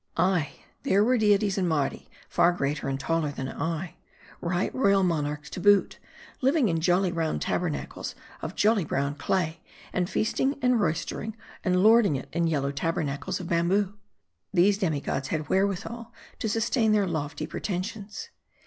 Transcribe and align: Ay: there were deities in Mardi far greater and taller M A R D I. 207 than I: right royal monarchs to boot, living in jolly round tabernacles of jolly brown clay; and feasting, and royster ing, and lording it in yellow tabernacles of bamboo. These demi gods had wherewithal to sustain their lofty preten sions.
Ay: 0.17 0.53
there 0.81 1.03
were 1.03 1.15
deities 1.15 1.59
in 1.59 1.67
Mardi 1.67 2.09
far 2.27 2.53
greater 2.53 2.87
and 2.89 2.99
taller 2.99 3.27
M 3.27 3.35
A 3.35 3.35
R 3.35 3.35
D 3.35 3.39
I. 3.39 3.53
207 3.59 3.59
than 3.59 3.67
I: 3.67 3.95
right 4.47 4.73
royal 4.73 5.03
monarchs 5.03 5.47
to 5.51 5.59
boot, 5.59 5.99
living 6.41 6.69
in 6.69 6.79
jolly 6.79 7.11
round 7.11 7.43
tabernacles 7.43 8.15
of 8.41 8.55
jolly 8.55 8.83
brown 8.83 9.13
clay; 9.13 9.59
and 9.93 10.09
feasting, 10.09 10.57
and 10.59 10.79
royster 10.81 11.21
ing, 11.21 11.35
and 11.63 11.83
lording 11.83 12.15
it 12.15 12.29
in 12.33 12.47
yellow 12.47 12.71
tabernacles 12.71 13.39
of 13.39 13.49
bamboo. 13.49 13.93
These 14.51 14.79
demi 14.79 15.01
gods 15.01 15.27
had 15.27 15.49
wherewithal 15.49 16.11
to 16.39 16.49
sustain 16.49 16.93
their 16.93 17.05
lofty 17.07 17.45
preten 17.45 17.85
sions. 17.85 18.29